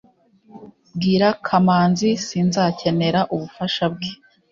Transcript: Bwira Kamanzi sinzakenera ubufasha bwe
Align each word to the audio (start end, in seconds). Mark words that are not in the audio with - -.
Bwira 0.95 1.29
Kamanzi 1.45 2.09
sinzakenera 2.25 3.19
ubufasha 3.33 3.83
bwe 3.93 4.09